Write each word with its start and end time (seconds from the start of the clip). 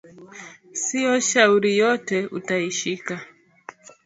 Sio 0.83 1.19
shauri 1.19 1.77
yote 1.77 2.25
uta 2.25 2.57
ishika 2.57 3.21